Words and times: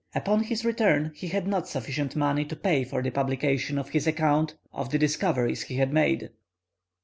Upon 0.15 0.41
his 0.41 0.65
return, 0.65 1.11
he 1.13 1.27
had 1.27 1.45
not 1.47 1.67
sufficient 1.67 2.15
money 2.15 2.43
to 2.45 2.55
pay 2.55 2.83
for 2.83 3.03
the 3.03 3.11
publication 3.11 3.77
of 3.77 3.89
his 3.89 4.07
account 4.07 4.55
of 4.73 4.89
the 4.89 4.97
discoveries 4.97 5.61
he 5.61 5.75
had 5.75 5.93
made. 5.93 6.31